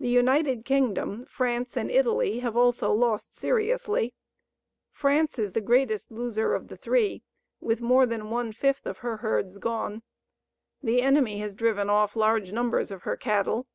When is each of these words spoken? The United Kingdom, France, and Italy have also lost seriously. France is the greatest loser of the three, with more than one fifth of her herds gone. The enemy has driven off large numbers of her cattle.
The 0.00 0.08
United 0.08 0.64
Kingdom, 0.64 1.26
France, 1.26 1.76
and 1.76 1.90
Italy 1.90 2.38
have 2.38 2.56
also 2.56 2.90
lost 2.90 3.36
seriously. 3.36 4.14
France 4.90 5.38
is 5.38 5.52
the 5.52 5.60
greatest 5.60 6.10
loser 6.10 6.54
of 6.54 6.68
the 6.68 6.76
three, 6.78 7.22
with 7.60 7.82
more 7.82 8.06
than 8.06 8.30
one 8.30 8.52
fifth 8.52 8.86
of 8.86 9.00
her 9.00 9.18
herds 9.18 9.58
gone. 9.58 10.04
The 10.82 11.02
enemy 11.02 11.40
has 11.40 11.54
driven 11.54 11.90
off 11.90 12.16
large 12.16 12.50
numbers 12.50 12.90
of 12.90 13.02
her 13.02 13.14
cattle. 13.18 13.66